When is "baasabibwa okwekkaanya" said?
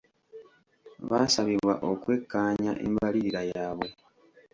1.09-2.73